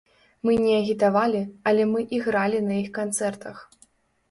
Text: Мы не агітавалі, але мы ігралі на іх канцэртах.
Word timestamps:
Мы 0.47 0.53
не 0.61 0.71
агітавалі, 0.77 1.41
але 1.73 1.85
мы 1.93 2.03
ігралі 2.19 2.65
на 2.73 2.81
іх 2.83 2.91
канцэртах. 2.99 3.65